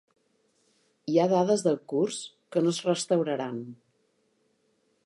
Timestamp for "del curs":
1.67-2.17